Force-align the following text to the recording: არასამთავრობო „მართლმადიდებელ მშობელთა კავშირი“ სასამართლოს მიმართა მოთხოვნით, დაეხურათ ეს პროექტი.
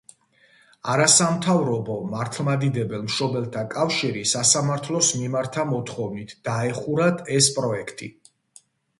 არასამთავრობო 0.91 1.97
„მართლმადიდებელ 2.13 3.03
მშობელთა 3.09 3.61
კავშირი“ 3.73 4.23
სასამართლოს 4.31 5.09
მიმართა 5.19 5.65
მოთხოვნით, 5.73 6.33
დაეხურათ 6.49 7.21
ეს 7.37 7.51
პროექტი. 7.59 8.09